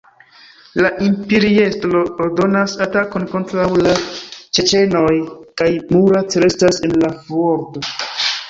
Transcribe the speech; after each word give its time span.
La 0.83 0.89
imperiestro 1.07 2.01
ordonas 2.27 2.73
atakon 2.87 3.27
kontraŭ 3.35 3.67
la 3.83 3.93
ĉeĉenoj, 4.59 5.15
kaj 5.63 5.71
Murat 5.95 6.39
restas 6.47 6.83
en 6.89 6.99
la 7.07 7.13
fuorto. 7.29 7.89